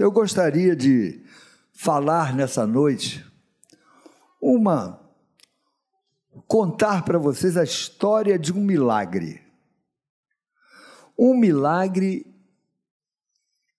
[0.00, 1.22] eu gostaria de
[1.74, 3.22] falar nessa noite
[4.40, 4.98] uma
[6.48, 9.42] contar para vocês a história de um milagre.
[11.18, 12.34] Um milagre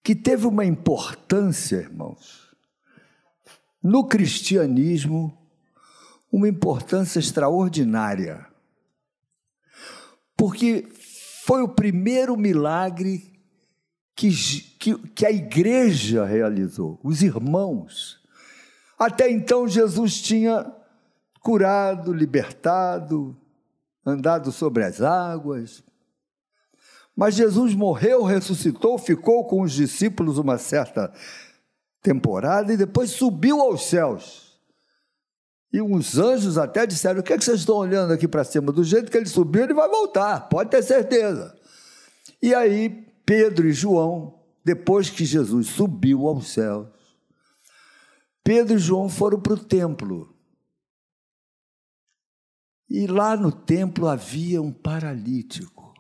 [0.04, 2.56] que teve uma importância, irmãos,
[3.82, 5.36] no cristianismo,
[6.32, 8.46] uma importância extraordinária.
[10.38, 10.88] Porque
[11.46, 13.31] foi o primeiro milagre
[14.16, 14.30] que,
[14.80, 18.20] que, que a igreja realizou, os irmãos.
[18.98, 20.72] Até então, Jesus tinha
[21.42, 23.36] curado, libertado,
[24.06, 25.84] andado sobre as águas.
[27.16, 31.12] Mas Jesus morreu, ressuscitou, ficou com os discípulos uma certa
[32.02, 34.52] temporada e depois subiu aos céus.
[35.74, 38.72] E uns anjos até disseram: O que, é que vocês estão olhando aqui para cima?
[38.72, 41.56] Do jeito que ele subiu, ele vai voltar, pode ter certeza.
[42.42, 46.90] E aí, Pedro e João, depois que Jesus subiu aos céus,
[48.44, 50.36] Pedro e João foram para o templo.
[52.90, 55.94] E lá no templo havia um paralítico.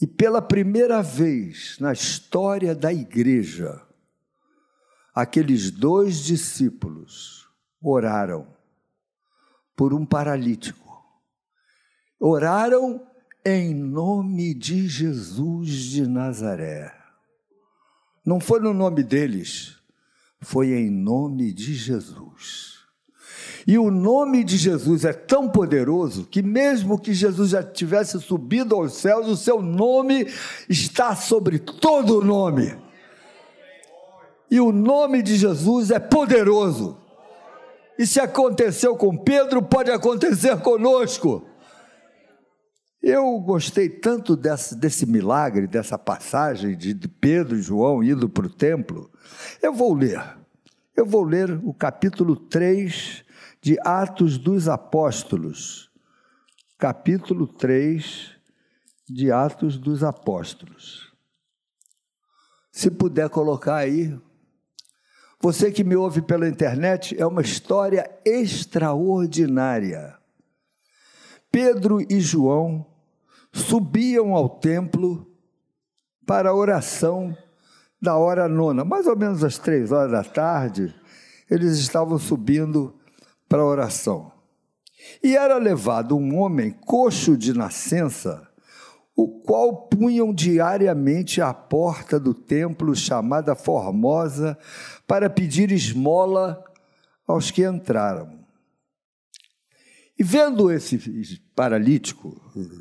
[0.00, 3.86] E pela primeira vez na história da igreja,
[5.14, 7.46] aqueles dois discípulos
[7.82, 8.56] oraram
[9.76, 10.96] por um paralítico.
[12.18, 13.06] Oraram
[13.48, 16.92] em nome de Jesus de Nazaré.
[18.24, 19.76] Não foi no nome deles,
[20.40, 22.80] foi em nome de Jesus.
[23.64, 28.74] E o nome de Jesus é tão poderoso que, mesmo que Jesus já tivesse subido
[28.74, 30.26] aos céus, o seu nome
[30.68, 32.76] está sobre todo o nome.
[34.50, 36.98] E o nome de Jesus é poderoso.
[37.96, 41.46] E se aconteceu com Pedro, pode acontecer conosco.
[43.02, 48.52] Eu gostei tanto desse, desse milagre, dessa passagem de Pedro e João indo para o
[48.52, 49.10] templo.
[49.62, 50.20] Eu vou ler.
[50.96, 53.24] Eu vou ler o capítulo 3
[53.60, 55.90] de Atos dos Apóstolos.
[56.78, 58.32] Capítulo 3
[59.08, 61.12] de Atos dos Apóstolos.
[62.72, 64.18] Se puder colocar aí.
[65.40, 70.15] Você que me ouve pela internet, é uma história extraordinária.
[71.56, 72.84] Pedro e João
[73.50, 75.26] subiam ao templo
[76.26, 77.34] para a oração
[77.98, 80.94] da hora nona, mais ou menos às três horas da tarde,
[81.50, 82.94] eles estavam subindo
[83.48, 84.30] para a oração.
[85.24, 88.46] E era levado um homem coxo de nascença,
[89.16, 94.58] o qual punham diariamente à porta do templo chamada Formosa
[95.06, 96.62] para pedir esmola
[97.26, 98.45] aos que entraram.
[100.18, 102.40] E vendo esse paralítico,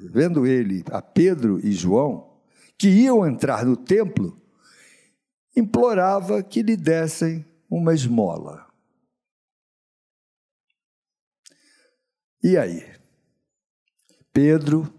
[0.09, 2.39] vendo ele, a Pedro e João,
[2.77, 4.41] que iam entrar no templo,
[5.55, 8.65] implorava que lhe dessem uma esmola.
[12.43, 12.85] E aí?
[14.31, 14.93] Pedro,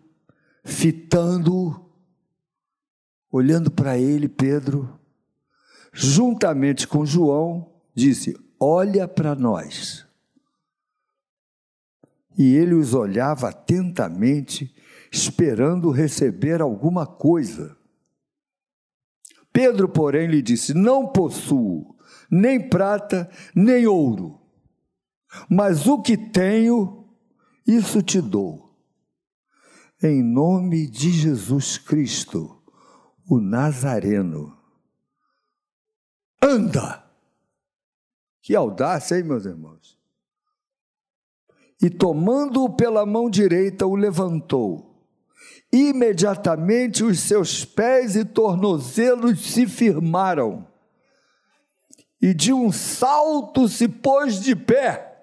[0.65, 1.91] fitando,
[3.31, 4.99] olhando para ele, Pedro,
[5.93, 10.06] juntamente com João, disse: Olha para nós.
[12.37, 14.75] E ele os olhava atentamente,
[15.11, 17.77] esperando receber alguma coisa.
[19.53, 21.97] Pedro, porém, lhe disse: Não possuo
[22.31, 24.41] nem prata, nem ouro,
[25.49, 27.09] mas o que tenho,
[27.67, 28.67] isso te dou.
[30.03, 32.63] Em nome de Jesus Cristo,
[33.29, 34.57] o Nazareno.
[36.43, 37.05] Anda!
[38.43, 39.96] Que audácia, hein, meus irmãos?
[41.81, 44.95] E tomando-o pela mão direita, o levantou.
[45.73, 50.67] Imediatamente os seus pés e tornozelos se firmaram,
[52.21, 55.23] e de um salto se pôs de pé.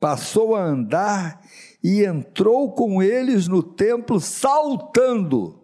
[0.00, 1.42] Passou a andar
[1.82, 5.60] e entrou com eles no templo, saltando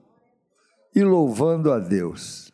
[0.94, 2.52] e louvando a Deus.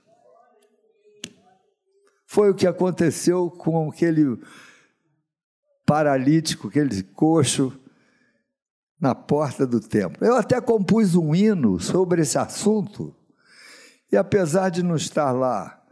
[2.27, 4.39] Foi o que aconteceu com aquele
[5.91, 7.77] paralítico, aquele coxo,
[9.01, 10.25] na porta do templo.
[10.25, 13.13] Eu até compus um hino sobre esse assunto,
[14.13, 15.83] e apesar de não estar lá,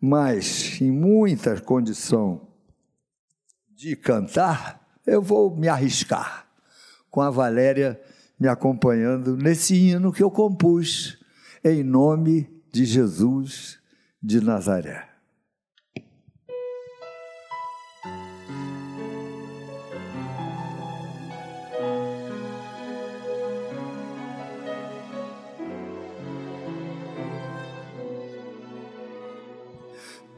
[0.00, 2.48] mas em muita condição
[3.76, 6.46] de cantar, eu vou me arriscar
[7.10, 8.00] com a Valéria
[8.40, 11.22] me acompanhando nesse hino que eu compus
[11.62, 13.78] em nome de Jesus
[14.22, 15.11] de Nazaré.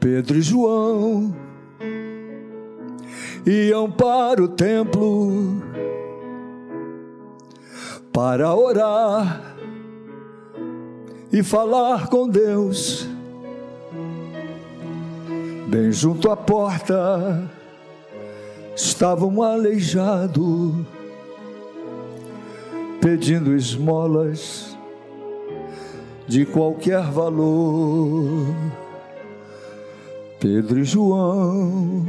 [0.05, 1.35] Pedro e João
[3.43, 5.63] iam para o templo
[8.13, 9.55] para orar
[11.33, 13.09] e falar com Deus.
[15.69, 17.49] Bem junto à porta
[18.75, 20.85] estava um aleijado
[23.01, 24.77] pedindo esmolas
[26.27, 28.84] de qualquer valor.
[30.39, 32.05] Pedro e João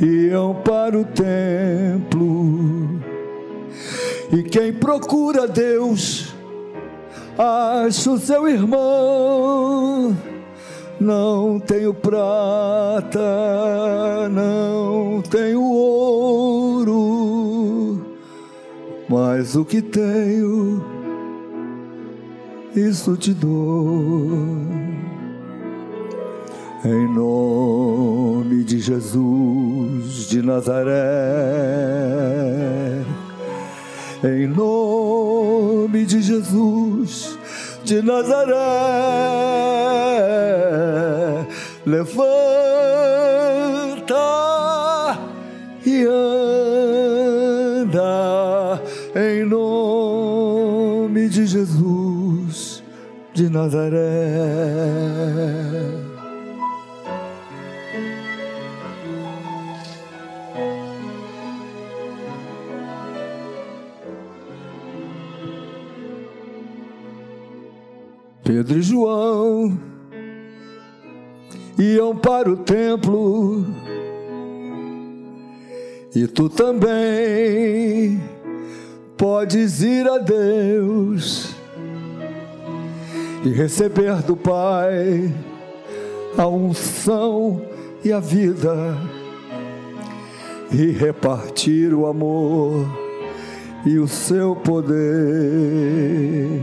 [0.00, 3.00] iam para o templo.
[4.32, 6.34] E quem procura Deus,
[7.38, 10.16] acha o seu irmão.
[10.98, 13.20] Não tenho prata,
[14.30, 16.96] não tenho ouro,
[19.08, 20.82] mas o que tenho,
[22.74, 24.65] isso te dou.
[26.88, 30.92] Em nome de Jesus de Nazaré.
[34.22, 37.36] Em nome de Jesus
[37.82, 38.54] de Nazaré.
[41.84, 42.54] Levanta
[45.84, 46.04] e
[47.82, 48.80] anda
[49.16, 52.80] em nome de Jesus
[53.34, 54.06] de Nazaré.
[68.46, 69.76] Pedro e João
[71.76, 73.66] iam para o templo
[76.14, 78.22] e tu também
[79.18, 81.56] podes ir a Deus
[83.44, 85.34] e receber do Pai
[86.38, 87.60] a unção
[88.04, 88.96] e a vida
[90.70, 92.86] e repartir o amor
[93.84, 96.62] e o seu poder.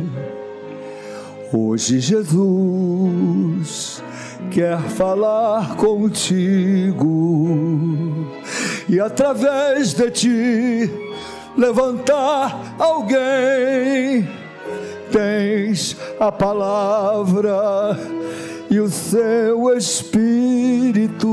[1.55, 4.01] Hoje Jesus
[4.49, 7.47] quer falar contigo
[8.89, 10.91] e através de ti
[11.55, 14.27] levantar alguém.
[15.11, 17.99] Tens a palavra
[18.67, 21.29] e o seu espírito.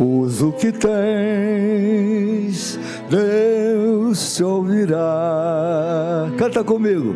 [0.00, 2.80] Usa o que tens,
[3.10, 6.30] Deus te ouvirá.
[6.38, 7.14] Canta comigo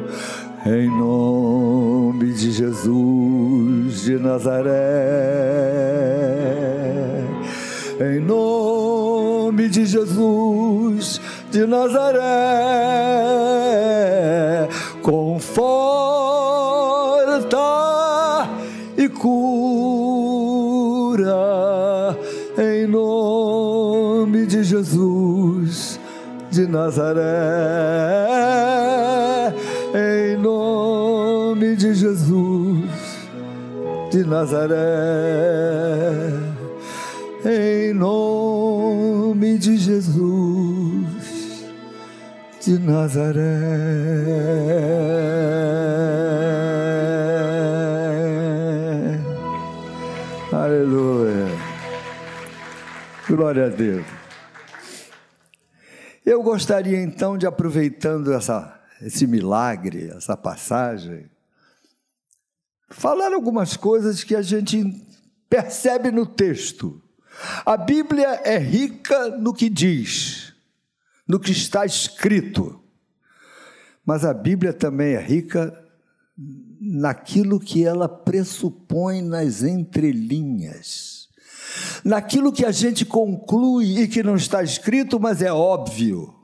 [0.65, 4.71] em nome de Jesus de Nazaré,
[8.01, 11.21] em nome de Jesus
[11.51, 12.21] de Nazaré,
[15.03, 15.59] conforta
[18.97, 19.37] e cura,
[22.57, 25.99] em nome de Jesus
[26.53, 28.32] de Nazaré
[31.63, 32.91] nome de Jesus
[34.11, 34.77] de Nazaré,
[37.45, 41.65] em nome de Jesus
[42.61, 43.41] de Nazaré.
[50.51, 51.47] Aleluia.
[53.29, 54.05] Glória a Deus.
[56.27, 61.29] Eu gostaria então de aproveitando essa esse milagre, essa passagem,
[62.93, 65.05] falar algumas coisas que a gente
[65.49, 67.03] percebe no texto.
[67.65, 70.53] A Bíblia é rica no que diz,
[71.27, 72.81] no que está escrito,
[74.05, 75.77] mas a Bíblia também é rica
[76.81, 81.29] naquilo que ela pressupõe nas entrelinhas,
[82.05, 86.35] naquilo que a gente conclui e que não está escrito, mas é óbvio.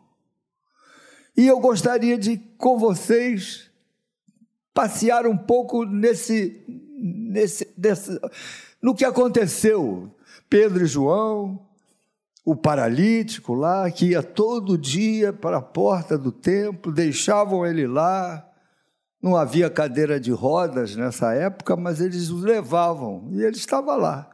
[1.36, 3.67] E eu gostaria de, com vocês,
[4.78, 6.64] passear um pouco nesse,
[6.96, 8.16] nesse, nesse,
[8.80, 10.08] no que aconteceu.
[10.48, 11.66] Pedro e João,
[12.44, 18.48] o paralítico lá, que ia todo dia para a porta do templo, deixavam ele lá.
[19.20, 24.30] Não havia cadeira de rodas nessa época, mas eles o levavam e ele estava lá,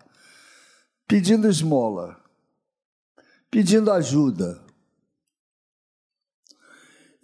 [1.08, 2.20] pedindo esmola,
[3.50, 4.62] pedindo ajuda.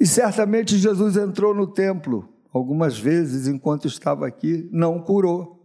[0.01, 5.61] E certamente Jesus entrou no templo algumas vezes enquanto estava aqui, não curou.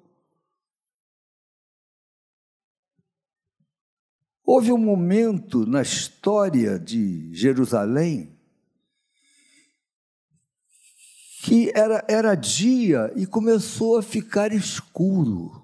[4.44, 8.36] Houve um momento na história de Jerusalém
[11.46, 15.63] que era, era dia e começou a ficar escuro.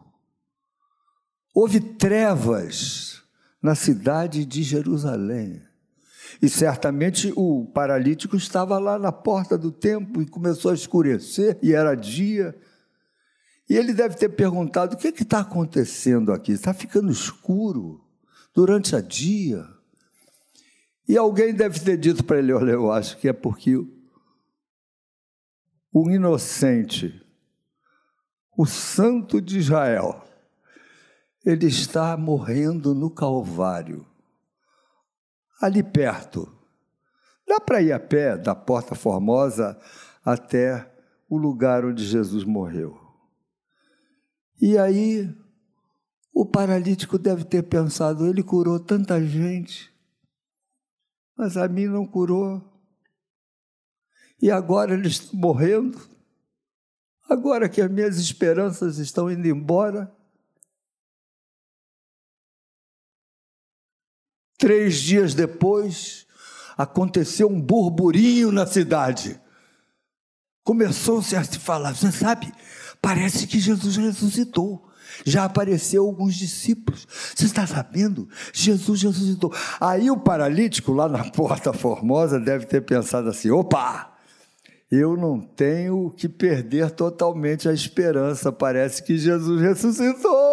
[1.56, 3.24] Houve trevas
[3.60, 5.71] na cidade de Jerusalém.
[6.40, 11.74] E certamente o paralítico estava lá na porta do templo e começou a escurecer, e
[11.74, 12.56] era dia.
[13.68, 16.52] E ele deve ter perguntado: o que está acontecendo aqui?
[16.52, 18.06] Está ficando escuro
[18.54, 19.66] durante a dia.
[21.08, 23.78] E alguém deve ter dito para ele: olha, eu acho que é porque
[25.94, 27.22] o inocente,
[28.58, 30.24] o santo de Israel,
[31.46, 34.06] ele está morrendo no Calvário,
[35.62, 36.52] ali perto.
[37.48, 39.80] Dá para ir a pé da Porta Formosa
[40.26, 40.92] até
[41.30, 43.00] o lugar onde Jesus morreu.
[44.60, 45.30] E aí,
[46.34, 49.94] o paralítico deve ter pensado: ele curou tanta gente,
[51.38, 52.72] mas a mim não curou
[54.42, 56.02] e agora eles estão morrendo,
[57.30, 60.12] agora que as minhas esperanças estão indo embora.
[64.62, 66.28] Três dias depois,
[66.78, 69.42] aconteceu um burburinho na cidade.
[70.64, 72.54] Começou-se a se falar, você sabe,
[73.02, 74.88] parece que Jesus ressuscitou.
[75.26, 77.08] Já apareceu alguns discípulos.
[77.36, 78.30] Você está sabendo?
[78.54, 79.52] Jesus ressuscitou.
[79.80, 84.12] Aí o paralítico lá na porta formosa deve ter pensado assim: opa!
[84.92, 88.52] eu não tenho que perder totalmente a esperança.
[88.52, 90.51] Parece que Jesus ressuscitou.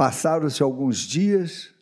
[0.00, 1.74] Passaram-se alguns dias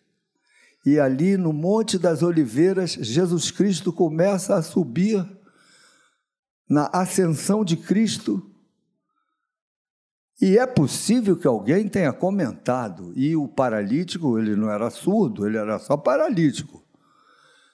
[0.84, 5.24] e ali no Monte das Oliveiras, Jesus Cristo começa a subir
[6.68, 8.44] na ascensão de Cristo.
[10.40, 15.56] E é possível que alguém tenha comentado, e o paralítico, ele não era surdo, ele
[15.56, 16.78] era só paralítico.
[16.78, 16.84] O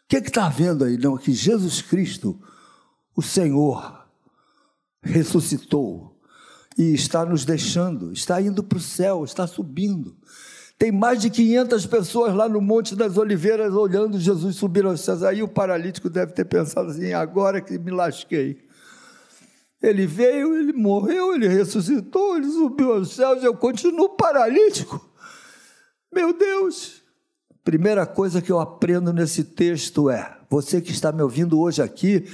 [0.07, 0.99] que está vendo aí?
[0.99, 2.39] Não, que Jesus Cristo,
[3.17, 4.07] o Senhor,
[5.01, 6.14] ressuscitou
[6.77, 10.17] e está nos deixando, está indo para o céu, está subindo.
[10.79, 15.23] Tem mais de 500 pessoas lá no Monte das Oliveiras olhando Jesus subir aos céus.
[15.23, 18.59] Aí o paralítico deve ter pensado assim: agora que me lasquei.
[19.81, 25.13] Ele veio, ele morreu, ele ressuscitou, ele subiu aos céus, eu continuo paralítico.
[26.13, 27.05] Meu Deus,
[27.65, 32.27] Primeira coisa que eu aprendo nesse texto é: você que está me ouvindo hoje aqui,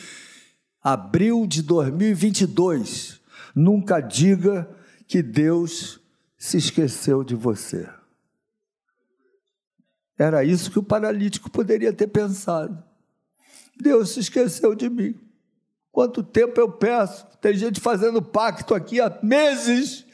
[0.82, 3.19] abril de 2022,
[3.54, 4.68] nunca diga
[5.06, 6.00] que Deus
[6.36, 7.88] se esqueceu de você.
[10.18, 12.82] Era isso que o paralítico poderia ter pensado.
[13.80, 15.18] Deus se esqueceu de mim.
[15.90, 17.26] Quanto tempo eu peço?
[17.40, 20.04] Tem gente fazendo pacto aqui há meses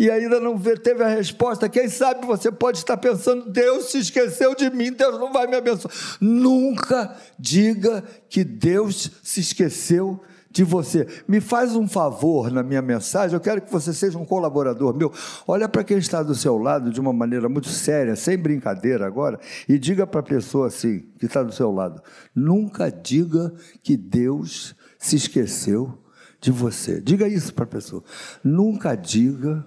[0.00, 4.54] e ainda não teve a resposta, quem sabe você pode estar pensando: Deus se esqueceu
[4.54, 5.92] de mim, Deus não vai me abençoar.
[6.18, 10.18] Nunca diga que Deus se esqueceu
[10.50, 11.06] de você.
[11.28, 15.12] Me faz um favor na minha mensagem, eu quero que você seja um colaborador meu.
[15.46, 19.38] Olha para quem está do seu lado de uma maneira muito séria, sem brincadeira agora,
[19.68, 22.02] e diga para a pessoa assim, que está do seu lado:
[22.34, 23.52] nunca diga
[23.82, 25.98] que Deus se esqueceu
[26.40, 27.00] de você.
[27.00, 28.02] Diga isso para a pessoa.
[28.42, 29.66] Nunca diga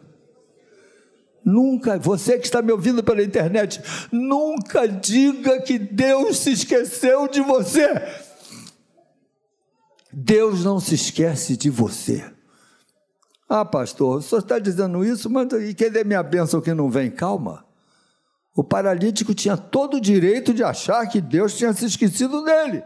[1.45, 7.41] Nunca, você que está me ouvindo pela internet, nunca diga que Deus se esqueceu de
[7.41, 7.89] você.
[10.13, 12.31] Deus não se esquece de você.
[13.49, 17.11] Ah, pastor, o senhor está dizendo isso, mas e cadê minha bênção que não vem?
[17.11, 17.65] Calma.
[18.55, 22.83] O paralítico tinha todo o direito de achar que Deus tinha se esquecido dele.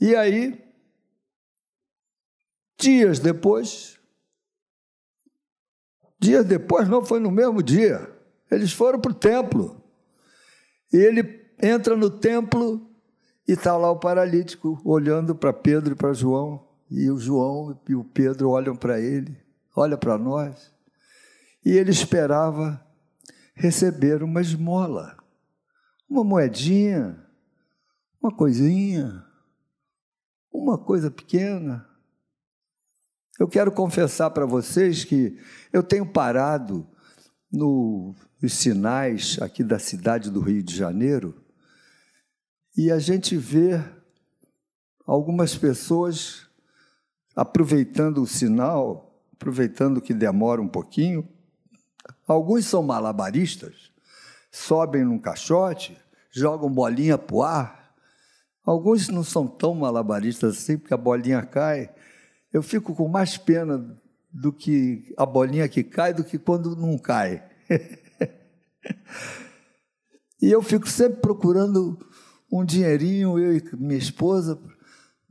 [0.00, 0.62] E aí,
[2.78, 3.94] dias depois,
[6.24, 8.10] Dias depois, não foi no mesmo dia.
[8.50, 9.78] Eles foram para o templo.
[10.90, 12.90] E ele entra no templo
[13.46, 16.66] e está lá o paralítico olhando para Pedro e para João.
[16.90, 19.36] E o João e o Pedro olham para ele,
[19.76, 20.72] olha para nós.
[21.64, 22.84] E ele esperava
[23.54, 25.16] receber uma esmola,
[26.08, 27.22] uma moedinha,
[28.22, 29.24] uma coisinha,
[30.52, 31.86] uma coisa pequena.
[33.38, 35.38] Eu quero confessar para vocês que
[35.72, 36.86] eu tenho parado
[37.50, 38.16] nos
[38.48, 41.43] sinais aqui da cidade do Rio de Janeiro
[42.76, 43.82] e a gente vê
[45.06, 46.46] algumas pessoas
[47.34, 51.28] aproveitando o sinal, aproveitando que demora um pouquinho.
[52.26, 53.90] Alguns são malabaristas,
[54.50, 55.96] sobem num caixote,
[56.30, 57.94] jogam bolinha para o ar.
[58.64, 61.90] Alguns não são tão malabaristas assim, porque a bolinha cai
[62.54, 64.00] eu fico com mais pena
[64.32, 67.44] do que a bolinha que cai do que quando não cai.
[70.40, 71.98] e eu fico sempre procurando
[72.54, 74.56] um dinheirinho, eu e minha esposa,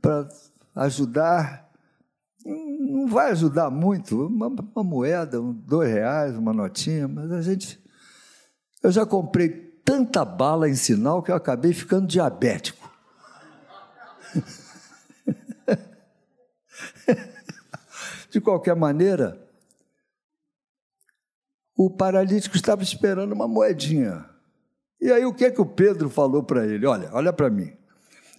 [0.00, 0.28] para
[0.74, 1.70] ajudar.
[2.44, 7.82] Não vai ajudar muito, uma, uma moeda, um, dois reais, uma notinha, mas a gente.
[8.82, 9.48] Eu já comprei
[9.82, 12.92] tanta bala em sinal que eu acabei ficando diabético.
[18.30, 19.40] De qualquer maneira,
[21.74, 24.33] o paralítico estava esperando uma moedinha.
[25.00, 26.86] E aí o que é que o Pedro falou para ele?
[26.86, 27.76] Olha, olha para mim.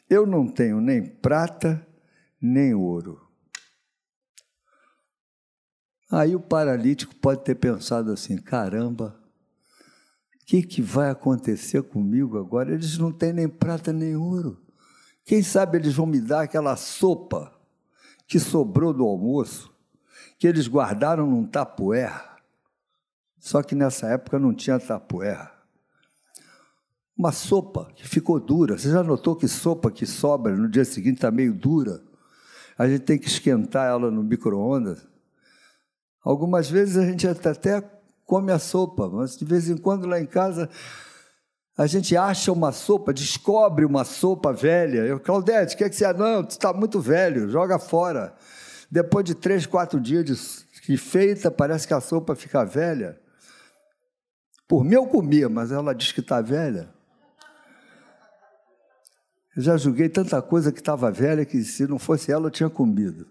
[0.10, 1.86] Eu não tenho nem prata,
[2.42, 3.22] nem ouro.
[6.12, 9.20] Aí o paralítico pode ter pensado assim: caramba,
[10.42, 12.72] o que, que vai acontecer comigo agora?
[12.72, 14.62] Eles não têm nem prata nem ouro.
[15.24, 17.52] Quem sabe eles vão me dar aquela sopa
[18.28, 19.74] que sobrou do almoço,
[20.38, 22.14] que eles guardaram num tapoer.
[23.40, 25.55] Só que nessa época não tinha tapoer.
[27.18, 28.78] Uma sopa que ficou dura.
[28.78, 32.02] Você já notou que sopa que sobra no dia seguinte está meio dura?
[32.78, 35.08] A gente tem que esquentar ela no micro-ondas.
[36.22, 37.82] Algumas vezes a gente até
[38.26, 40.70] come a sopa, mas de vez em quando lá em casa
[41.78, 45.00] a gente acha uma sopa, descobre uma sopa velha.
[45.00, 46.12] Eu, Claudete, o que, é que você.
[46.14, 48.34] Não, tu está muito velho, joga fora.
[48.90, 53.20] Depois de três, quatro dias de feita, parece que a sopa fica velha.
[54.68, 56.95] Por mim eu comia, mas ela diz que está velha.
[59.56, 62.70] Eu já julguei tanta coisa que estava velha que se não fosse ela eu tinha
[62.70, 63.28] comido.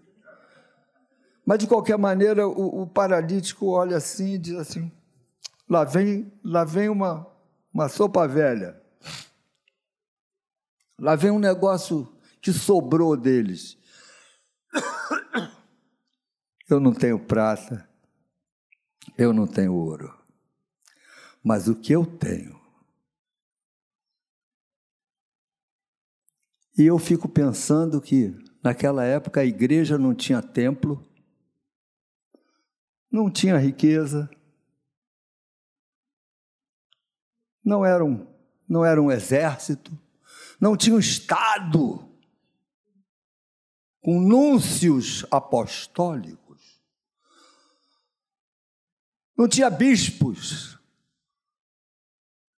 [1.45, 4.91] Mas de qualquer maneira o, o paralítico olha assim e diz assim:
[5.69, 7.27] lá vem, lá vem uma,
[7.71, 8.81] uma sopa velha.
[10.99, 13.77] Lá vem um negócio que sobrou deles.
[16.67, 17.87] Eu não tenho prata,
[19.15, 20.11] eu não tenho ouro.
[21.43, 22.59] Mas o que eu tenho?
[26.77, 31.01] E eu fico pensando que naquela época a igreja não tinha templo,
[33.09, 34.29] não tinha riqueza,
[37.63, 38.27] não era um,
[38.67, 39.97] não era um exército,
[40.59, 42.05] não tinha um Estado
[44.01, 46.81] com núncios apostólicos,
[49.37, 50.77] não tinha bispos,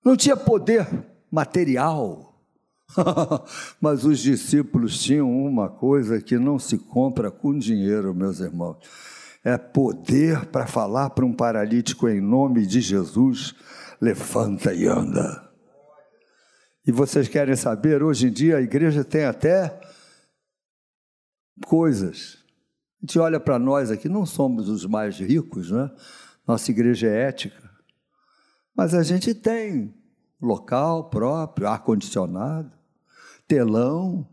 [0.03, 0.87] não tinha poder
[1.31, 2.36] material.
[3.81, 8.79] Mas os discípulos tinham uma coisa que não se compra com dinheiro, meus irmãos.
[9.45, 13.55] É poder para falar para um paralítico em nome de Jesus:
[14.01, 15.47] levanta e anda.
[16.87, 18.03] E vocês querem saber?
[18.03, 19.81] Hoje em dia a igreja tem até
[21.67, 22.39] coisas.
[23.03, 25.91] A gente olha para nós aqui, não somos os mais ricos, né?
[26.47, 27.71] Nossa igreja é ética.
[28.75, 29.95] Mas a gente tem
[30.41, 32.76] local próprio, ar-condicionado,
[33.47, 34.29] telão,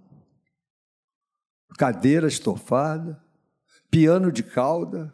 [1.77, 3.21] cadeira estofada,
[3.89, 5.13] piano de cauda.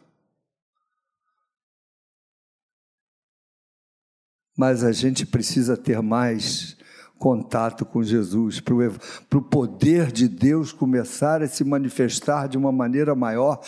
[4.56, 6.76] Mas a gente precisa ter mais
[7.18, 13.14] contato com Jesus, para o poder de Deus começar a se manifestar de uma maneira
[13.14, 13.62] maior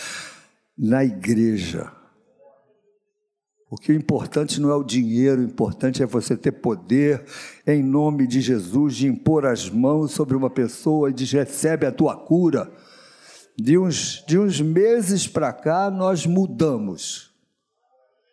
[0.77, 1.92] na igreja.
[3.73, 7.25] Porque o importante não é o dinheiro, o importante é você ter poder
[7.67, 11.91] em nome de Jesus, de impor as mãos sobre uma pessoa e diz: recebe a
[11.91, 12.71] tua cura.
[13.57, 17.33] De uns, de uns meses para cá, nós mudamos.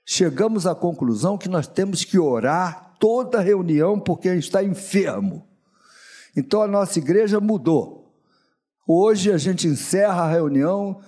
[0.06, 5.48] Chegamos à conclusão que nós temos que orar toda reunião porque está enfermo.
[6.36, 8.14] Então a nossa igreja mudou.
[8.86, 11.00] Hoje a gente encerra a reunião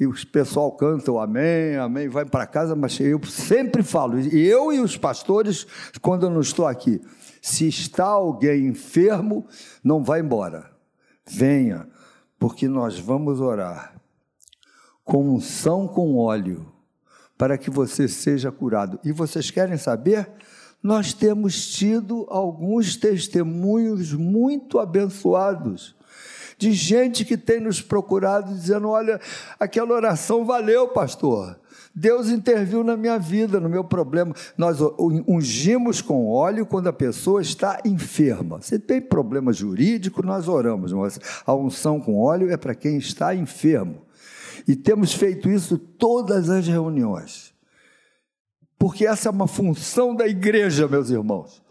[0.00, 4.72] e o pessoal canta o amém, amém, vai para casa, mas eu sempre falo, eu
[4.72, 5.66] e os pastores,
[6.00, 7.02] quando eu não estou aqui,
[7.42, 9.46] se está alguém enfermo,
[9.84, 10.70] não vá embora,
[11.28, 11.86] venha,
[12.38, 13.94] porque nós vamos orar
[15.04, 16.72] com unção com óleo,
[17.36, 18.98] para que você seja curado.
[19.04, 20.30] E vocês querem saber?
[20.82, 25.94] Nós temos tido alguns testemunhos muito abençoados
[26.60, 29.18] de gente que tem nos procurado dizendo: olha,
[29.58, 31.58] aquela oração valeu, pastor.
[31.92, 34.32] Deus interviu na minha vida, no meu problema.
[34.56, 34.78] Nós
[35.26, 38.60] ungimos com óleo quando a pessoa está enferma.
[38.60, 43.34] Se tem problema jurídico, nós oramos, mas a unção com óleo é para quem está
[43.34, 44.02] enfermo.
[44.68, 47.52] E temos feito isso todas as reuniões.
[48.78, 51.62] Porque essa é uma função da igreja, meus irmãos.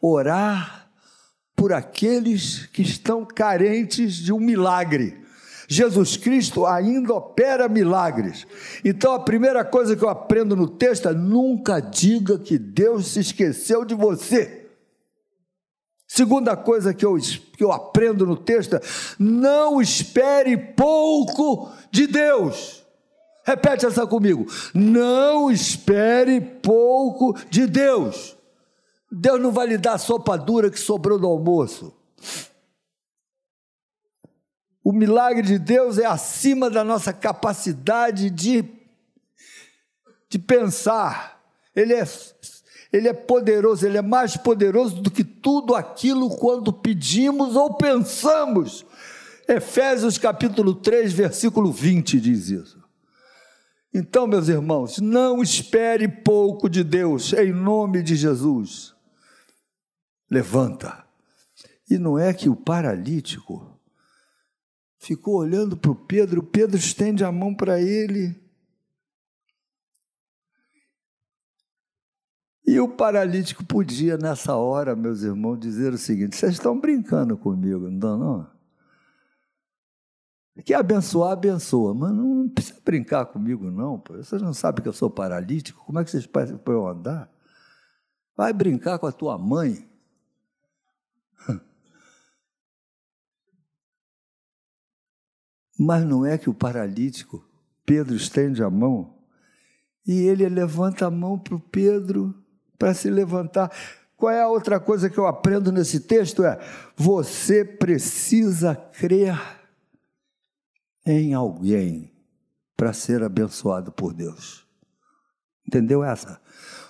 [0.00, 0.85] Orar
[1.56, 5.24] por aqueles que estão carentes de um milagre.
[5.68, 8.46] Jesus Cristo ainda opera milagres.
[8.84, 13.20] Então a primeira coisa que eu aprendo no texto é: nunca diga que Deus se
[13.20, 14.66] esqueceu de você.
[16.06, 17.18] Segunda coisa que eu,
[17.56, 18.80] que eu aprendo no texto é:
[19.18, 22.84] não espere pouco de Deus.
[23.44, 24.46] Repete essa comigo.
[24.74, 28.35] Não espere pouco de Deus.
[29.18, 31.90] Deus não vai lhe dar a sopa dura que sobrou do almoço.
[34.84, 38.62] O milagre de Deus é acima da nossa capacidade de,
[40.28, 41.42] de pensar.
[41.74, 42.04] Ele é
[42.92, 48.86] ele é poderoso, Ele é mais poderoso do que tudo aquilo quando pedimos ou pensamos.
[49.48, 52.84] Efésios capítulo 3, versículo 20 diz isso.
[53.92, 58.95] Então, meus irmãos, não espere pouco de Deus, em nome de Jesus.
[60.30, 61.04] Levanta.
[61.88, 63.80] E não é que o paralítico
[64.98, 68.34] ficou olhando para o Pedro, Pedro estende a mão para ele
[72.66, 77.88] E o paralítico podia, nessa hora, meus irmãos, dizer o seguinte: vocês estão brincando comigo,
[77.88, 78.56] não estão, não?
[80.64, 84.00] Que abençoar, abençoa, mas não precisa brincar comigo, não.
[84.00, 84.14] Pô.
[84.14, 85.84] Vocês não sabem que eu sou paralítico?
[85.84, 86.58] Como é que vocês podem
[86.90, 87.30] andar?
[88.36, 89.88] Vai brincar com a tua mãe.
[95.78, 97.44] Mas não é que o paralítico,
[97.84, 99.14] Pedro estende a mão,
[100.06, 102.34] e ele levanta a mão para o Pedro
[102.78, 103.70] para se levantar.
[104.16, 106.44] Qual é a outra coisa que eu aprendo nesse texto?
[106.44, 106.58] É
[106.96, 109.38] você precisa crer
[111.04, 112.12] em alguém
[112.76, 114.66] para ser abençoado por Deus.
[115.66, 116.40] Entendeu essa?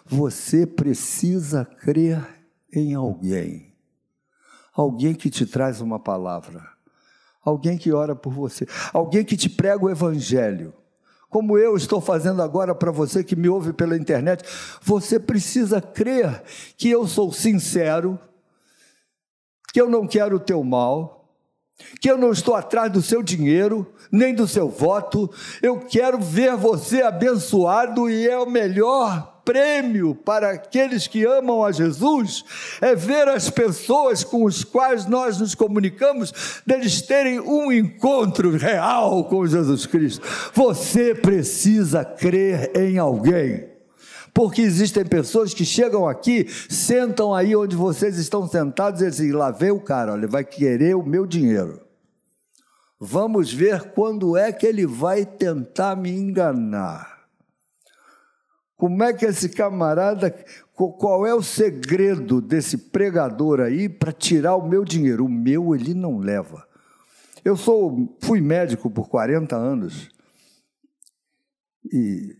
[0.04, 2.24] Você precisa crer
[2.72, 3.74] em alguém.
[4.72, 6.75] Alguém que te traz uma palavra.
[7.46, 8.66] Alguém que ora por você.
[8.92, 10.74] Alguém que te prega o evangelho
[11.28, 14.42] como eu estou fazendo agora para você que me ouve pela internet,
[14.80, 16.42] você precisa crer
[16.78, 18.18] que eu sou sincero,
[19.70, 21.34] que eu não quero o teu mal,
[22.00, 25.30] que eu não estou atrás do seu dinheiro, nem do seu voto,
[25.60, 31.70] eu quero ver você abençoado e é o melhor prêmio para aqueles que amam a
[31.70, 32.44] Jesus
[32.80, 39.24] é ver as pessoas com os quais nós nos comunicamos, deles terem um encontro real
[39.24, 40.26] com Jesus Cristo.
[40.52, 43.68] Você precisa crer em alguém.
[44.34, 49.50] Porque existem pessoas que chegam aqui, sentam aí onde vocês estão sentados e dizem: lá
[49.50, 51.80] vem o cara, ele vai querer o meu dinheiro.
[53.00, 57.15] Vamos ver quando é que ele vai tentar me enganar.
[58.76, 60.30] Como é que esse camarada,
[60.74, 65.24] qual é o segredo desse pregador aí para tirar o meu dinheiro?
[65.24, 66.66] O meu ele não leva.
[67.42, 70.10] Eu sou, fui médico por 40 anos
[71.92, 72.36] e,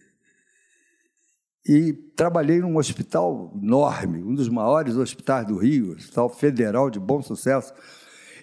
[1.67, 7.23] e trabalhei num hospital enorme, um dos maiores hospitais do Rio, Hospital Federal de Bom
[7.23, 7.73] Sucesso.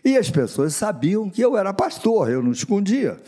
[0.03, 3.21] E as pessoas sabiam que eu era pastor, eu não escondia.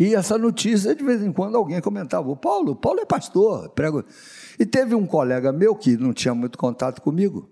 [0.00, 4.02] E essa notícia, de vez em quando, alguém comentava: o Paulo, Paulo é pastor, prego.
[4.58, 7.50] E teve um colega meu que não tinha muito contato comigo.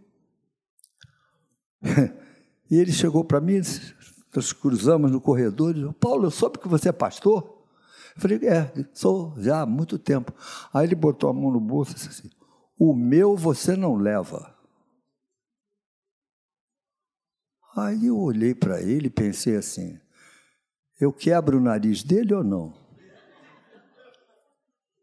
[2.71, 3.61] e ele chegou para mim,
[4.35, 7.67] nós cruzamos no corredor e disse: Paulo, eu soube que você é pastor.
[8.17, 10.33] Eu falei: é, sou já há muito tempo.
[10.73, 12.31] Aí ele botou a mão no bolso e disse assim:
[12.79, 14.57] o meu você não leva.
[17.77, 20.01] Aí eu olhei para ele e pensei assim:
[21.01, 22.75] eu quebro o nariz dele ou não?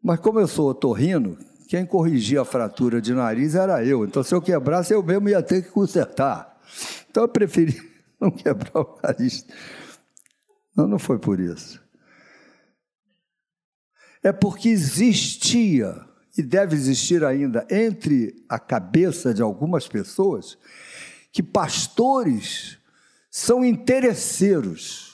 [0.02, 1.36] Mas como eu sou otorrino,
[1.68, 4.04] quem corrigia a fratura de nariz era eu.
[4.04, 6.60] Então, se eu quebrasse, eu mesmo ia ter que consertar.
[7.10, 7.76] Então, eu preferi
[8.20, 9.44] não quebrar o nariz.
[10.76, 11.82] Não, não foi por isso.
[14.22, 15.94] É porque existia,
[16.36, 20.58] e deve existir ainda, entre a cabeça de algumas pessoas,
[21.32, 22.78] que pastores
[23.30, 25.05] são interesseiros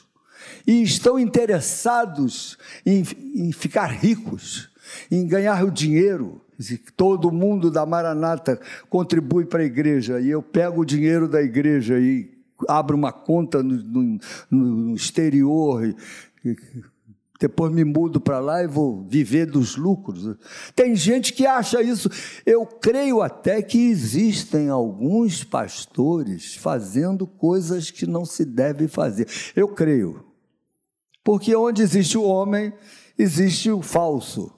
[0.67, 4.71] e estão interessados em, em ficar ricos,
[5.11, 6.41] em ganhar o dinheiro.
[6.97, 11.99] Todo mundo da Maranata contribui para a igreja e eu pego o dinheiro da igreja
[11.99, 12.31] e
[12.69, 14.19] abro uma conta no, no,
[14.51, 15.85] no exterior.
[15.85, 15.97] E,
[16.45, 16.57] e,
[17.41, 20.37] depois me mudo para lá e vou viver dos lucros.
[20.77, 22.09] Tem gente que acha isso.
[22.47, 29.27] Eu creio até que existem alguns pastores fazendo coisas que não se deve fazer.
[29.57, 30.32] Eu creio.
[31.25, 32.73] Porque onde existe o homem,
[33.19, 34.53] existe o falso.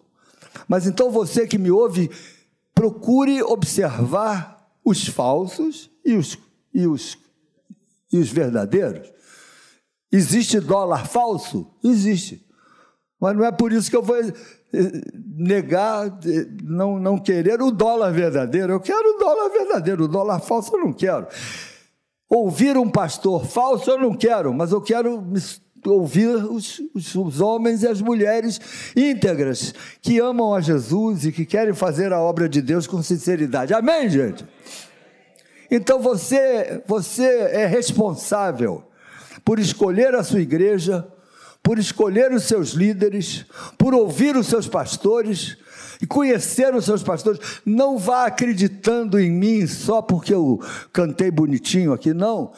[0.68, 2.10] Mas então você que me ouve,
[2.74, 6.38] procure observar os falsos e os,
[6.72, 7.18] e os,
[8.12, 9.12] e os verdadeiros.
[10.10, 11.66] Existe dólar falso?
[11.82, 12.46] Existe.
[13.20, 14.32] Mas não é por isso que eu vou eh,
[15.36, 18.74] negar, eh, não, não querer o dólar verdadeiro.
[18.74, 21.26] Eu quero o dólar verdadeiro, o dólar falso eu não quero.
[22.28, 25.20] Ouvir um pastor falso eu não quero, mas eu quero
[25.90, 28.60] ouvir os, os, os, homens e as mulheres
[28.96, 33.74] íntegras que amam a Jesus e que querem fazer a obra de Deus com sinceridade.
[33.74, 34.44] Amém, gente?
[35.70, 38.84] Então você, você é responsável
[39.44, 41.06] por escolher a sua igreja,
[41.62, 43.44] por escolher os seus líderes,
[43.76, 45.56] por ouvir os seus pastores
[46.00, 47.40] e conhecer os seus pastores.
[47.64, 50.60] Não vá acreditando em mim só porque eu
[50.92, 52.52] cantei bonitinho aqui, não.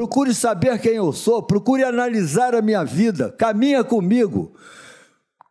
[0.00, 4.54] Procure saber quem eu sou, procure analisar a minha vida, caminha comigo.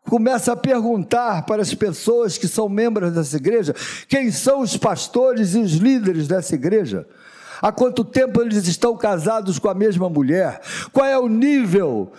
[0.10, 3.76] Começa a perguntar para as pessoas que são membros dessa igreja
[4.08, 7.08] quem são os pastores e os líderes dessa igreja.
[7.62, 10.60] Há quanto tempo eles estão casados com a mesma mulher?
[10.92, 12.12] Qual é o nível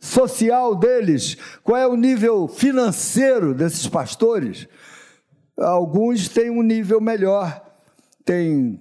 [0.00, 1.36] social deles?
[1.62, 4.66] Qual é o nível financeiro desses pastores?
[5.58, 7.62] Alguns têm um nível melhor,
[8.24, 8.80] têm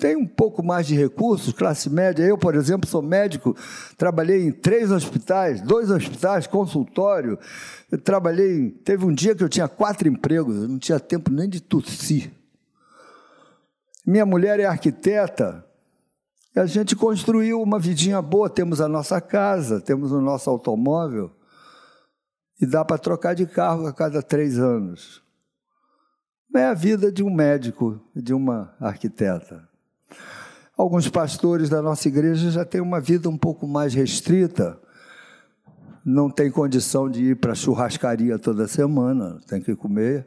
[0.00, 2.22] tem um pouco mais de recursos, classe média.
[2.22, 3.56] Eu, por exemplo, sou médico,
[3.96, 7.38] trabalhei em três hospitais, dois hospitais, consultório.
[7.90, 8.70] Eu trabalhei.
[8.84, 12.32] Teve um dia que eu tinha quatro empregos, eu não tinha tempo nem de tossir.
[14.06, 15.64] Minha mulher é arquiteta.
[16.54, 18.48] A gente construiu uma vidinha boa.
[18.50, 21.32] Temos a nossa casa, temos o nosso automóvel.
[22.60, 25.23] E dá para trocar de carro a cada três anos
[26.58, 29.68] é a vida de um médico, de uma arquiteta.
[30.76, 34.78] Alguns pastores da nossa igreja já têm uma vida um pouco mais restrita,
[36.04, 40.26] não tem condição de ir para a churrascaria toda semana, tem que comer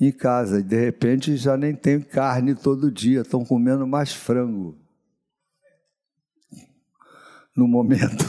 [0.00, 0.60] em casa.
[0.60, 4.76] E de repente já nem tem carne todo dia, estão comendo mais frango
[7.56, 8.24] no momento.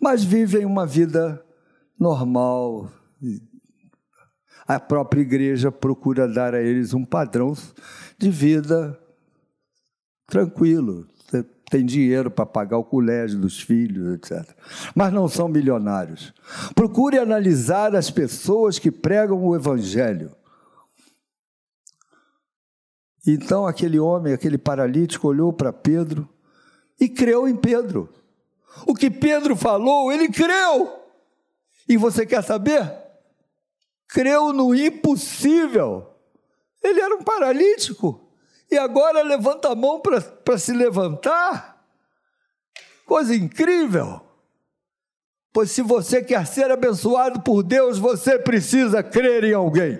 [0.00, 1.42] Mas vivem uma vida
[1.98, 2.90] normal,
[4.66, 7.54] a própria igreja procura dar a eles um padrão
[8.18, 8.98] de vida
[10.26, 11.06] tranquilo.
[11.70, 14.48] Tem dinheiro para pagar o colégio dos filhos, etc.
[14.94, 16.32] Mas não são milionários.
[16.74, 20.30] Procure analisar as pessoas que pregam o evangelho.
[23.26, 26.28] Então aquele homem, aquele paralítico, olhou para Pedro
[27.00, 28.08] e creu em Pedro.
[28.86, 30.92] O que Pedro falou, ele creu.
[31.88, 33.03] E você quer saber?
[34.14, 36.06] Creu no impossível.
[36.80, 38.30] Ele era um paralítico
[38.70, 41.84] e agora levanta a mão para se levantar.
[43.04, 44.20] Coisa incrível.
[45.52, 49.98] Pois se você quer ser abençoado por Deus, você precisa crer em alguém.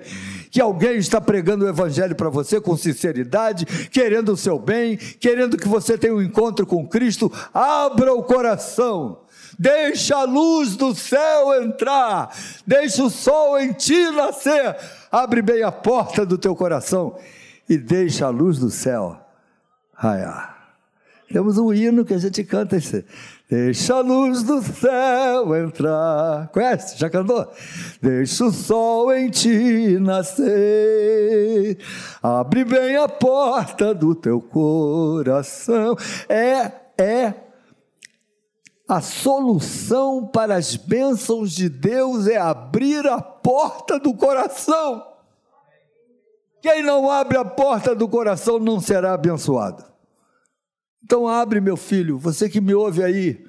[0.48, 5.56] Que alguém está pregando o Evangelho para você com sinceridade, querendo o seu bem, querendo
[5.56, 7.32] que você tenha um encontro com Cristo.
[7.52, 9.23] Abra o coração
[9.58, 12.34] deixa a luz do céu entrar,
[12.66, 14.76] deixa o sol em ti nascer,
[15.10, 17.16] abre bem a porta do teu coração
[17.68, 19.18] e deixa a luz do céu
[19.92, 20.54] raiar.
[21.32, 23.04] Temos um hino que a gente canta esse.
[23.50, 26.48] Deixa a luz do céu entrar.
[26.48, 26.98] Conhece?
[26.98, 27.50] Já cantou?
[28.00, 31.78] Deixa o sol em ti nascer.
[32.22, 35.96] Abre bem a porta do teu coração.
[36.28, 37.34] É, é
[38.88, 45.02] a solução para as bênçãos de Deus é abrir a porta do coração.
[46.60, 49.84] Quem não abre a porta do coração não será abençoado.
[51.02, 53.44] Então abre, meu filho, você que me ouve aí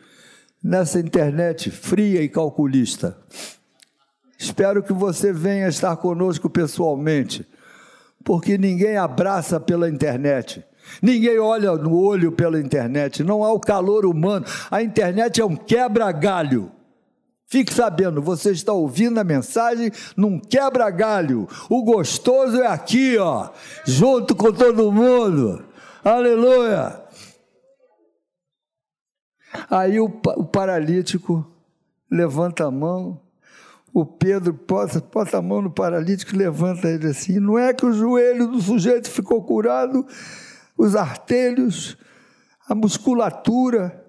[0.63, 3.17] nessa internet fria e calculista.
[4.37, 7.47] Espero que você venha estar conosco pessoalmente,
[8.23, 10.65] porque ninguém abraça pela internet.
[11.01, 14.45] Ninguém olha no olho pela internet, não há o calor humano.
[14.69, 16.71] A internet é um quebra-galho.
[17.47, 21.47] Fique sabendo, você está ouvindo a mensagem num quebra-galho.
[21.69, 23.49] O gostoso é aqui, ó,
[23.85, 25.63] junto com todo mundo.
[26.03, 27.01] Aleluia.
[29.69, 31.45] Aí o, o paralítico
[32.09, 33.21] levanta a mão,
[33.93, 37.39] o Pedro posa, posa a mão no paralítico e levanta ele assim.
[37.39, 40.05] Não é que o joelho do sujeito ficou curado,
[40.77, 41.97] os artelhos,
[42.67, 44.03] a musculatura.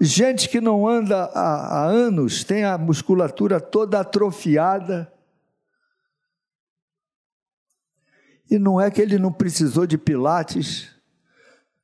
[0.00, 5.12] Gente que não anda há, há anos tem a musculatura toda atrofiada.
[8.50, 10.90] E não é que ele não precisou de pilates,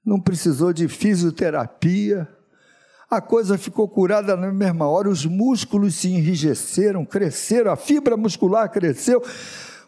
[0.04, 2.28] não precisou de fisioterapia,
[3.10, 8.68] a coisa ficou curada na mesma hora, os músculos se enrijeceram, cresceram, a fibra muscular
[8.70, 9.22] cresceu.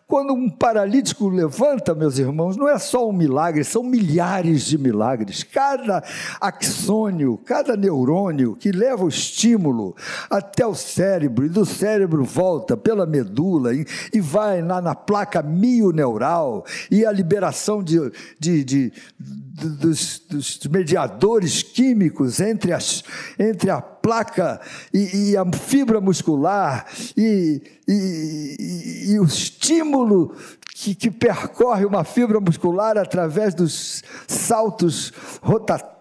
[0.08, 5.42] Quando um paralítico levanta, meus irmãos, não é só um milagre, são milhares de milagres.
[5.42, 6.00] Cada
[6.40, 9.96] axônio, cada neurônio que leva o estímulo
[10.30, 15.42] até o cérebro, e do cérebro volta pela medula e, e vai lá na placa
[15.42, 17.98] mioneural, e a liberação de,
[18.38, 23.02] de, de, de dos, dos, mediadores químicos entre, as,
[23.38, 24.60] entre a placa
[24.94, 30.32] e, e a fibra muscular e, e, e o estímulo
[30.72, 35.96] que, que, percorre uma fibra muscular através dos saltos rotatórios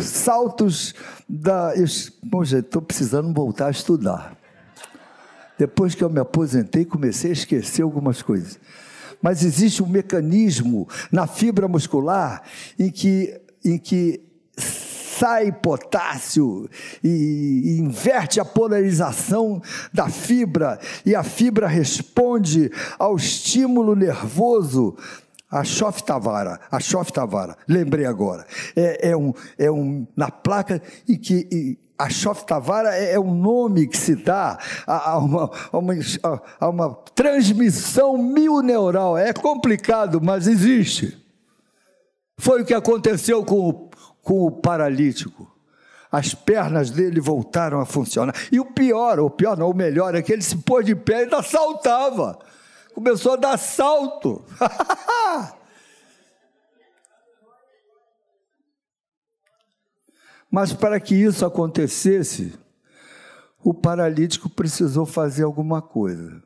[0.00, 0.94] saltos
[1.28, 1.74] da.
[2.24, 4.34] bom, gente, estou precisando voltar a estudar.
[5.58, 8.58] Depois que eu me aposentei, comecei a esquecer algumas coisas.
[9.20, 12.42] Mas existe um mecanismo na fibra muscular
[12.78, 14.31] em que, em que
[15.18, 16.68] sai potássio
[17.02, 19.60] e, e inverte a polarização
[19.92, 24.96] da fibra e a fibra responde ao estímulo nervoso
[25.50, 28.46] a Shoftavara, a Shoftavara, lembrei agora.
[28.74, 33.34] É, é, um, é um, na placa em que e, a Shoftavara é, é um
[33.34, 35.94] nome que se dá a, a, uma, a, uma,
[36.58, 39.16] a uma transmissão milneural.
[39.16, 41.16] É complicado, mas existe.
[42.38, 43.90] Foi o que aconteceu com o,
[44.22, 45.50] com o paralítico.
[46.10, 48.34] As pernas dele voltaram a funcionar.
[48.50, 51.20] E o pior, o pior não, o melhor, é que ele se pôs de pé
[51.20, 52.38] e ainda saltava
[52.92, 54.44] começou a dar salto.
[60.50, 62.58] Mas para que isso acontecesse,
[63.64, 66.42] o paralítico precisou fazer alguma coisa.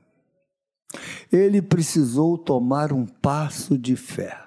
[1.33, 4.46] Ele precisou tomar um passo de fé.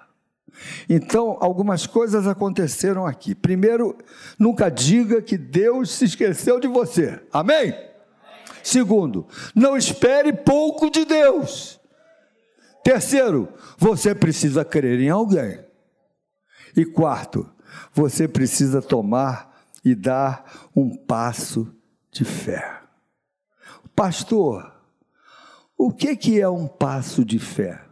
[0.90, 3.34] Então, algumas coisas aconteceram aqui.
[3.36, 3.98] Primeiro,
[4.38, 7.22] nunca diga que Deus se esqueceu de você.
[7.32, 7.74] Amém?
[8.64, 11.80] Segundo, não espere pouco de Deus.
[12.84, 15.60] Terceiro, você precisa crer em alguém.
[16.76, 17.50] E quarto,
[17.94, 21.74] você precisa tomar e dar um passo
[22.12, 22.82] de fé.
[23.96, 24.72] Pastor,
[25.78, 27.88] o que, é um passo de fé?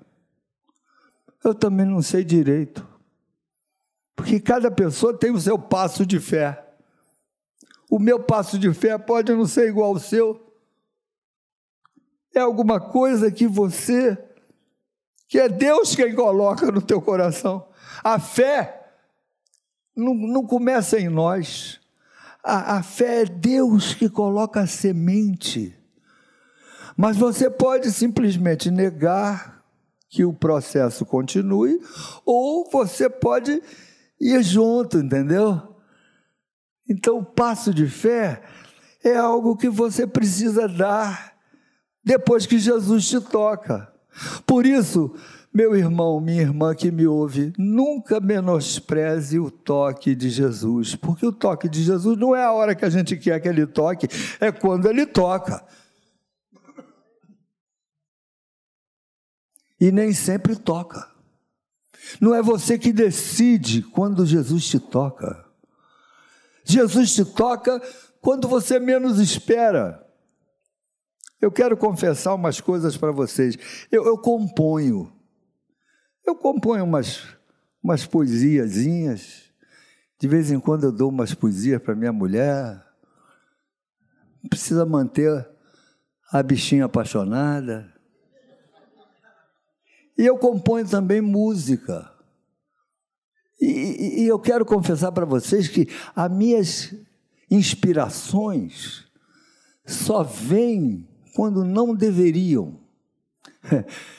[1.48, 2.86] Eu também não sei direito.
[4.14, 6.62] Porque cada pessoa tem o seu passo de fé.
[7.90, 10.46] O meu passo de fé pode não ser igual ao seu.
[12.36, 14.22] É alguma coisa que você
[15.30, 17.70] que é Deus quem coloca no teu coração.
[18.04, 18.92] A fé
[19.96, 21.80] não, não começa em nós.
[22.44, 25.74] A, a fé é Deus que coloca a semente.
[26.98, 29.57] Mas você pode simplesmente negar
[30.10, 31.80] que o processo continue,
[32.26, 33.62] ou você pode
[34.20, 35.76] ir junto, entendeu?
[36.90, 38.42] Então, o passo de fé
[39.04, 41.34] é algo que você precisa dar
[42.04, 43.92] depois que Jesus te toca.
[44.46, 45.14] Por isso,
[45.54, 51.32] meu irmão, minha irmã que me ouve, nunca menospreze o toque de Jesus, porque o
[51.32, 54.08] toque de Jesus não é a hora que a gente quer que ele toque,
[54.40, 55.64] é quando ele toca.
[59.80, 61.08] E nem sempre toca.
[62.20, 65.46] Não é você que decide quando Jesus te toca.
[66.64, 67.82] Jesus te toca
[68.22, 70.06] quando você menos espera.
[71.40, 73.58] Eu quero confessar umas coisas para vocês.
[73.92, 75.12] Eu, eu, componho.
[76.26, 77.24] Eu componho umas,
[77.82, 79.44] umas poesiazinhas.
[80.20, 82.84] De vez em quando eu dou umas poesias para minha mulher.
[84.50, 85.48] Precisa manter
[86.32, 87.94] a bichinha apaixonada.
[90.18, 92.12] E eu componho também música.
[93.60, 96.94] E, e, eu quero confessar para vocês que as minhas
[97.50, 99.06] inspirações
[99.86, 102.80] só vêm quando não deveriam.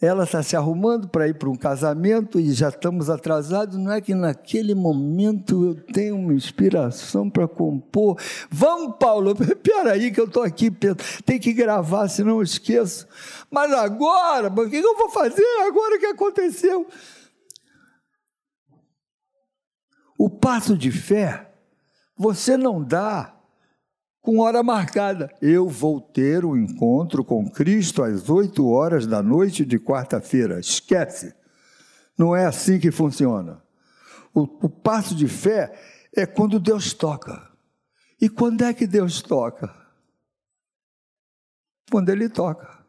[0.00, 3.76] Ela está se arrumando para ir para um casamento e já estamos atrasados.
[3.76, 8.16] Não é que naquele momento eu tenho uma inspiração para compor.
[8.48, 10.70] Vamos, Paulo, espera aí que eu estou aqui,
[11.24, 13.08] tem que gravar, senão eu esqueço.
[13.50, 16.86] Mas agora, o que eu vou fazer agora que aconteceu?
[20.16, 21.50] O passo de fé,
[22.16, 23.37] você não dá
[24.28, 25.34] com hora marcada.
[25.40, 30.60] Eu vou ter um encontro com Cristo às 8 horas da noite de quarta-feira.
[30.60, 31.34] Esquece.
[32.18, 33.62] Não é assim que funciona.
[34.34, 35.72] O, o passo de fé
[36.14, 37.50] é quando Deus toca.
[38.20, 39.74] E quando é que Deus toca?
[41.90, 42.84] Quando Ele toca.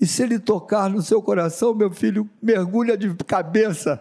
[0.00, 4.00] E se Ele tocar no seu coração, meu filho, mergulha de cabeça.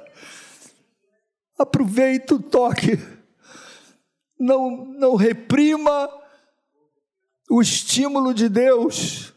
[1.58, 3.17] Aproveita o toque
[4.40, 6.10] não, não reprima
[7.50, 9.34] o estímulo de Deus.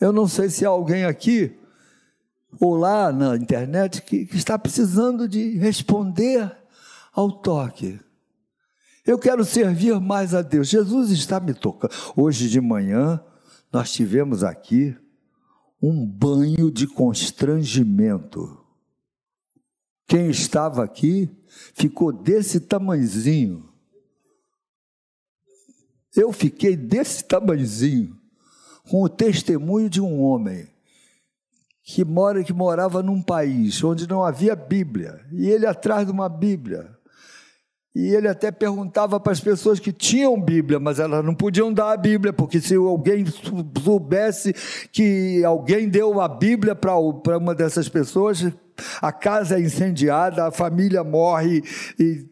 [0.00, 1.58] Eu não sei se há alguém aqui
[2.60, 6.56] ou lá na internet que, que está precisando de responder
[7.12, 8.00] ao toque.
[9.04, 10.68] Eu quero servir mais a Deus.
[10.68, 11.92] Jesus está me tocando.
[12.16, 13.22] Hoje de manhã,
[13.72, 14.96] nós tivemos aqui
[15.80, 18.61] um banho de constrangimento.
[20.06, 21.30] Quem estava aqui
[21.74, 23.68] ficou desse tamanzinho.
[26.14, 28.18] Eu fiquei desse tamanzinho,
[28.90, 30.68] com o testemunho de um homem
[31.84, 36.28] que mora que morava num país onde não havia Bíblia, e ele atrás de uma
[36.28, 36.96] Bíblia.
[37.94, 41.92] E ele até perguntava para as pessoas que tinham Bíblia, mas elas não podiam dar
[41.92, 43.24] a Bíblia, porque se alguém
[43.84, 44.54] soubesse
[44.90, 46.96] que alguém deu a Bíblia para
[47.36, 48.50] uma dessas pessoas,
[49.00, 51.62] a casa é incendiada, a família morre,
[51.98, 52.26] e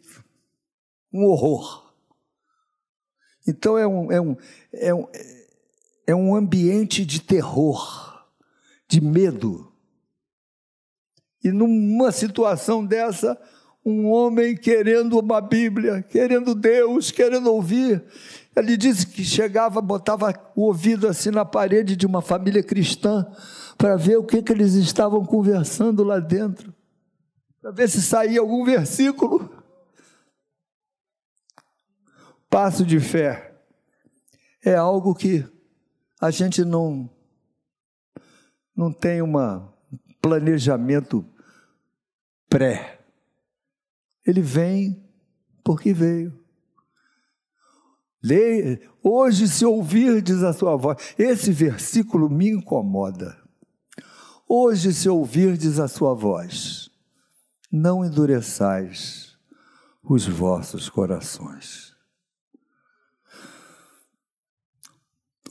[1.12, 1.92] um horror.
[3.46, 4.36] Então é um, é um,
[4.72, 5.06] é um,
[6.06, 8.24] é um ambiente de terror,
[8.88, 9.72] de medo.
[11.42, 13.40] E numa situação dessa,
[13.84, 18.04] um homem querendo uma Bíblia, querendo Deus, querendo ouvir.
[18.54, 23.26] Ele disse que chegava, botava o ouvido assim na parede de uma família cristã
[23.80, 26.74] para ver o que, que eles estavam conversando lá dentro,
[27.62, 29.50] para ver se saía algum versículo.
[32.50, 33.58] Passo de fé
[34.62, 35.48] é algo que
[36.20, 37.08] a gente não
[38.76, 39.32] não tem um
[40.20, 41.24] planejamento
[42.50, 43.00] pré
[44.26, 45.02] ele vem
[45.64, 46.38] porque veio.
[48.22, 53.39] Leia, hoje, se ouvirdes a sua voz, esse versículo me incomoda.
[54.52, 56.90] Hoje, se ouvirdes a sua voz,
[57.70, 59.36] não endureçais
[60.02, 61.94] os vossos corações.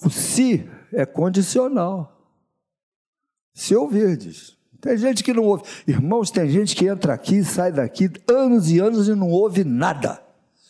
[0.02, 2.30] O se é condicional.
[3.54, 4.58] Se ouvirdes.
[4.82, 5.64] Tem gente que não ouve.
[5.88, 10.22] Irmãos, tem gente que entra aqui sai daqui anos e anos e não ouve nada.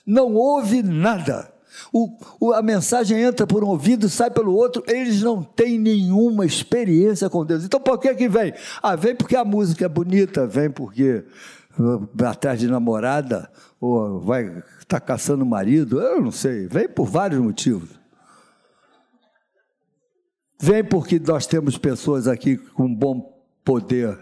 [0.06, 1.52] Não ouve nada.
[1.94, 6.46] O, o, a mensagem entra por um ouvido, sai pelo outro, eles não têm nenhuma
[6.46, 7.64] experiência com Deus.
[7.64, 8.54] Então por que que vem?
[8.82, 11.24] Ah, vem porque a música é bonita, vem porque
[11.80, 13.50] uh, atrás de namorada,
[13.80, 17.90] ou vai estar tá caçando marido, eu não sei, vem por vários motivos.
[20.62, 24.18] Vem porque nós temos pessoas aqui com bom poder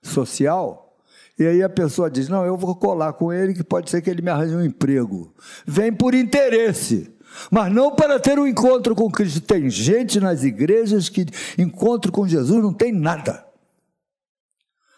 [0.00, 0.85] social,
[1.38, 4.08] e aí a pessoa diz: Não, eu vou colar com ele, que pode ser que
[4.08, 5.34] ele me arranje um emprego.
[5.66, 7.14] Vem por interesse,
[7.50, 9.40] mas não para ter um encontro com Cristo.
[9.40, 11.26] Tem gente nas igrejas que
[11.58, 13.44] encontro com Jesus não tem nada.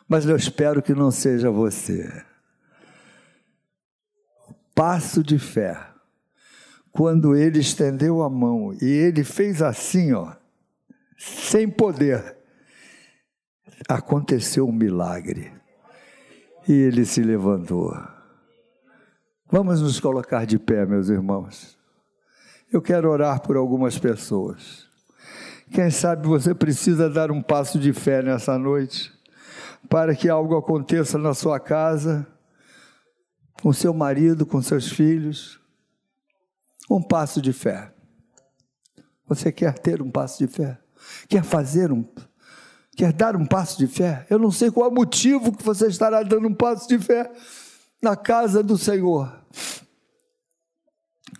[0.08, 2.10] Mas eu espero que não seja você.
[4.74, 5.78] Passo de fé.
[6.90, 10.32] Quando ele estendeu a mão e ele fez assim, ó,
[11.16, 12.36] sem poder
[13.88, 15.57] aconteceu um milagre.
[16.68, 17.96] E ele se levantou.
[19.50, 21.78] Vamos nos colocar de pé, meus irmãos.
[22.70, 24.86] Eu quero orar por algumas pessoas.
[25.72, 29.10] Quem sabe você precisa dar um passo de fé nessa noite,
[29.88, 32.26] para que algo aconteça na sua casa,
[33.62, 35.58] com seu marido, com seus filhos.
[36.90, 37.90] Um passo de fé.
[39.26, 40.78] Você quer ter um passo de fé?
[41.28, 42.04] Quer fazer um
[42.98, 44.26] Quer dar um passo de fé?
[44.28, 47.30] Eu não sei qual é o motivo que você estará dando um passo de fé
[48.02, 49.32] na casa do Senhor.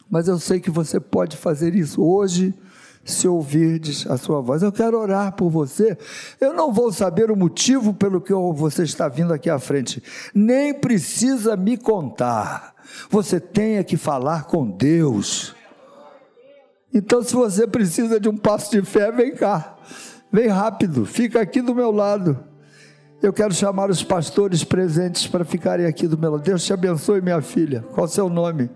[0.09, 2.55] Mas eu sei que você pode fazer isso hoje,
[3.05, 4.63] se ouvirdes a sua voz.
[4.63, 5.99] Eu quero orar por você.
[6.41, 10.01] Eu não vou saber o motivo pelo que você está vindo aqui à frente.
[10.33, 12.73] Nem precisa me contar.
[13.11, 15.57] Você tem que falar com Deus.
[16.95, 19.77] Então, se você precisa de um passo de fé, vem cá.
[20.31, 22.39] Vem rápido, fica aqui do meu lado.
[23.21, 26.43] Eu quero chamar os pastores presentes para ficarem aqui do meu lado.
[26.43, 27.83] Deus te abençoe, minha filha.
[27.93, 28.71] Qual o seu nome?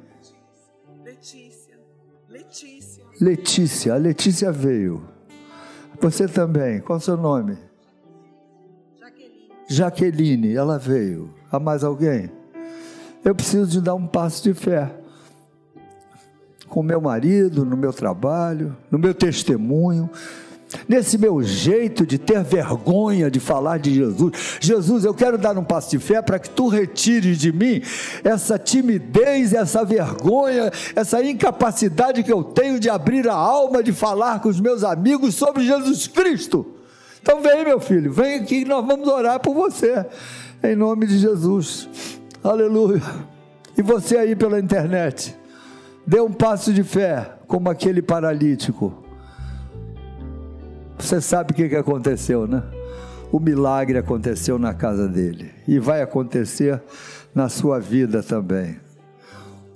[1.05, 1.78] Letícia.
[2.28, 3.05] Letícia.
[3.20, 3.94] Letícia.
[3.94, 5.07] A Letícia veio.
[6.00, 6.80] Você também.
[6.80, 7.57] Qual o seu nome?
[8.98, 9.48] Jaqueline.
[9.68, 10.55] Jaqueline.
[10.57, 11.32] Ela veio.
[11.50, 12.28] Há mais alguém?
[13.24, 14.90] Eu preciso de dar um passo de fé.
[16.66, 20.11] Com meu marido, no meu trabalho, no meu testemunho
[20.88, 24.58] nesse meu jeito de ter vergonha de falar de Jesus.
[24.60, 27.82] Jesus, eu quero dar um passo de fé para que tu retires de mim
[28.24, 34.40] essa timidez, essa vergonha, essa incapacidade que eu tenho de abrir a alma, de falar
[34.40, 36.66] com os meus amigos sobre Jesus Cristo.
[37.20, 40.04] Então vem, meu filho, vem aqui nós vamos orar por você,
[40.62, 41.88] em nome de Jesus.
[42.42, 43.02] Aleluia.
[43.76, 45.34] E você aí pela internet,
[46.06, 49.01] dê um passo de fé, como aquele paralítico
[51.03, 52.62] Você sabe o que aconteceu, né?
[53.32, 56.80] O milagre aconteceu na casa dele e vai acontecer
[57.34, 58.78] na sua vida também.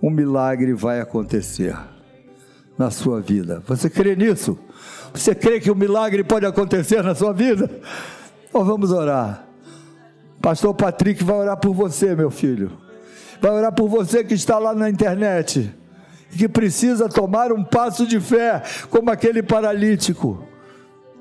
[0.01, 1.77] Um milagre vai acontecer
[2.79, 3.61] na sua vida.
[3.67, 4.57] Você crê nisso?
[5.13, 7.69] Você crê que o um milagre pode acontecer na sua vida?
[8.49, 9.47] Então vamos orar.
[10.41, 12.71] Pastor Patrick vai orar por você, meu filho.
[13.41, 15.75] Vai orar por você que está lá na internet
[16.33, 20.47] e que precisa tomar um passo de fé, como aquele paralítico.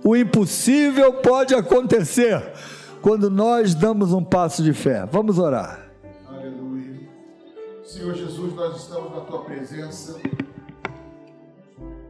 [0.07, 2.53] O impossível pode acontecer
[3.01, 5.03] quando nós damos um passo de fé.
[5.11, 5.89] Vamos orar.
[6.27, 7.09] Aleluia.
[7.83, 10.21] Senhor Jesus, nós estamos na tua presença.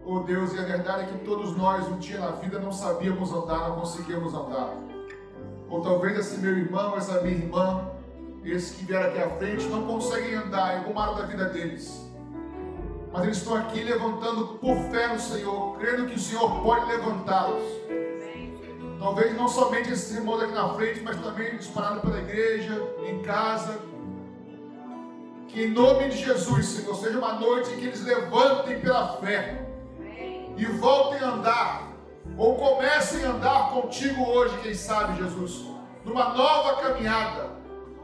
[0.05, 3.31] Oh Deus, e a verdade é que todos nós um dia na vida não sabíamos
[3.31, 4.75] andar, não conseguíamos andar.
[5.69, 7.91] Ou talvez esse meu irmão, essa minha irmã,
[8.43, 12.05] esses que vieram aqui à frente, não conseguem andar em alguma área da vida deles.
[13.15, 17.63] Mas eles estão aqui levantando por fé no Senhor, crendo que o Senhor pode levantá-los.
[18.99, 22.73] Talvez não somente esses irmãos aqui na frente, mas também espalhados pela igreja,
[23.07, 23.79] em casa.
[25.47, 29.65] Que em nome de Jesus, Senhor, seja uma noite que eles levantem pela fé
[30.57, 31.93] e voltem a andar,
[32.37, 35.63] ou comecem a andar contigo hoje, quem sabe, Jesus,
[36.03, 37.49] numa nova caminhada,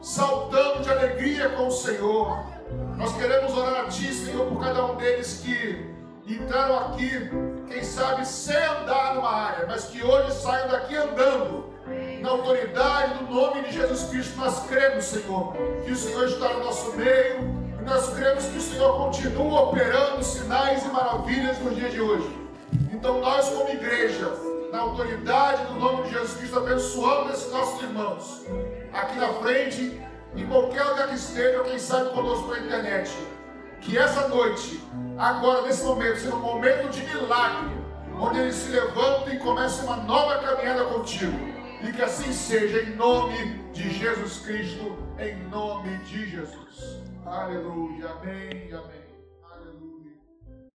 [0.01, 2.50] saltando de alegria com o Senhor.
[2.97, 5.89] Nós queremos orar a Ti, Senhor, por cada um deles que
[6.27, 7.29] entraram aqui,
[7.67, 11.71] quem sabe sem andar numa área, mas que hoje saiam daqui andando.
[12.21, 15.53] Na autoridade do nome de Jesus Cristo, nós cremos, Senhor,
[15.83, 17.39] que o Senhor está no nosso meio,
[17.79, 22.29] e nós cremos que o Senhor continua operando sinais e maravilhas no dia de hoje.
[22.91, 24.31] Então, nós, como igreja,
[24.71, 28.45] na autoridade do nome de Jesus Cristo, abençoamos esses nossos irmãos
[28.93, 29.99] aqui na frente,
[30.35, 33.11] em qualquer lugar que esteja, quem sabe conosco pela internet.
[33.81, 34.81] Que essa noite,
[35.17, 37.71] agora, nesse momento, seja um momento de milagre,
[38.19, 41.37] onde eles se levantem e comecem uma nova caminhada contigo.
[41.81, 47.01] E que assim seja, em nome de Jesus Cristo, em nome de Jesus.
[47.25, 48.09] Aleluia.
[48.09, 48.71] Amém.
[48.71, 49.00] Amém.